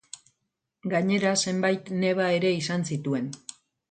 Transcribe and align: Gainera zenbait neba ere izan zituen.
Gainera 0.93 1.33
zenbait 1.43 1.93
neba 2.05 2.31
ere 2.39 2.53
izan 2.61 2.89
zituen. 2.95 3.31